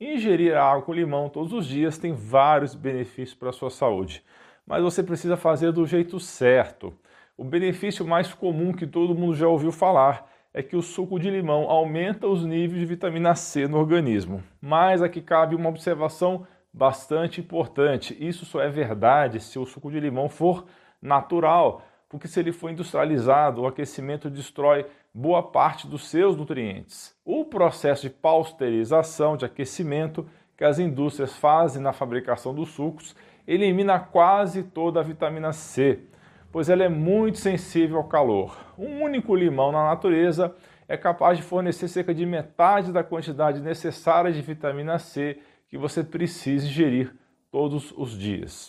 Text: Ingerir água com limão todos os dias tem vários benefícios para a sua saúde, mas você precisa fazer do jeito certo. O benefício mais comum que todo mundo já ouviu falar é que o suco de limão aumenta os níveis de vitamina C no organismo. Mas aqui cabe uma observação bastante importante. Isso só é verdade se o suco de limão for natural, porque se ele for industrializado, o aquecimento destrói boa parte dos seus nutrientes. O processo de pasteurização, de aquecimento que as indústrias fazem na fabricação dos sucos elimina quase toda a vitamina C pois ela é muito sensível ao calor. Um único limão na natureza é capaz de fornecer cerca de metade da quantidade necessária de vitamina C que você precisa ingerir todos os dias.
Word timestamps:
Ingerir 0.00 0.56
água 0.56 0.80
com 0.80 0.94
limão 0.94 1.28
todos 1.28 1.52
os 1.52 1.66
dias 1.66 1.98
tem 1.98 2.14
vários 2.14 2.74
benefícios 2.74 3.34
para 3.34 3.50
a 3.50 3.52
sua 3.52 3.68
saúde, 3.68 4.24
mas 4.66 4.82
você 4.82 5.02
precisa 5.02 5.36
fazer 5.36 5.72
do 5.72 5.84
jeito 5.84 6.18
certo. 6.18 6.94
O 7.36 7.44
benefício 7.44 8.06
mais 8.06 8.32
comum 8.32 8.72
que 8.72 8.86
todo 8.86 9.14
mundo 9.14 9.34
já 9.34 9.46
ouviu 9.46 9.70
falar 9.70 10.26
é 10.54 10.62
que 10.62 10.74
o 10.74 10.80
suco 10.80 11.20
de 11.20 11.28
limão 11.28 11.68
aumenta 11.68 12.26
os 12.26 12.46
níveis 12.46 12.80
de 12.80 12.86
vitamina 12.86 13.34
C 13.34 13.68
no 13.68 13.76
organismo. 13.76 14.42
Mas 14.58 15.02
aqui 15.02 15.20
cabe 15.20 15.54
uma 15.54 15.68
observação 15.68 16.46
bastante 16.72 17.38
importante. 17.42 18.16
Isso 18.18 18.46
só 18.46 18.62
é 18.62 18.70
verdade 18.70 19.38
se 19.38 19.58
o 19.58 19.66
suco 19.66 19.90
de 19.90 20.00
limão 20.00 20.30
for 20.30 20.64
natural, 21.02 21.82
porque 22.10 22.28
se 22.28 22.38
ele 22.38 22.52
for 22.52 22.70
industrializado, 22.70 23.62
o 23.62 23.66
aquecimento 23.66 24.28
destrói 24.28 24.84
boa 25.14 25.42
parte 25.42 25.86
dos 25.86 26.06
seus 26.10 26.36
nutrientes. 26.36 27.14
O 27.24 27.46
processo 27.46 28.02
de 28.02 28.10
pasteurização, 28.10 29.34
de 29.34 29.46
aquecimento 29.46 30.28
que 30.54 30.64
as 30.64 30.78
indústrias 30.78 31.34
fazem 31.34 31.80
na 31.80 31.94
fabricação 31.94 32.54
dos 32.54 32.68
sucos 32.68 33.16
elimina 33.46 33.98
quase 33.98 34.62
toda 34.62 35.00
a 35.00 35.02
vitamina 35.02 35.54
C 35.54 36.10
pois 36.52 36.68
ela 36.68 36.82
é 36.82 36.88
muito 36.88 37.38
sensível 37.38 37.98
ao 37.98 38.04
calor. 38.04 38.56
Um 38.76 39.02
único 39.02 39.34
limão 39.34 39.70
na 39.70 39.84
natureza 39.84 40.54
é 40.88 40.96
capaz 40.96 41.38
de 41.38 41.44
fornecer 41.44 41.88
cerca 41.88 42.12
de 42.12 42.26
metade 42.26 42.92
da 42.92 43.04
quantidade 43.04 43.60
necessária 43.60 44.32
de 44.32 44.42
vitamina 44.42 44.98
C 44.98 45.38
que 45.68 45.78
você 45.78 46.02
precisa 46.02 46.66
ingerir 46.66 47.14
todos 47.50 47.92
os 47.96 48.18
dias. 48.18 48.68